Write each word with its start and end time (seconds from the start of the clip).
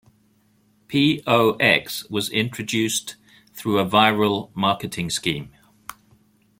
P-O-X 0.87 2.09
was 2.09 2.27
introduced 2.31 3.17
through 3.53 3.77
a 3.77 3.85
viral 3.85 4.49
marketing 4.55 5.11
scheme. 5.11 5.51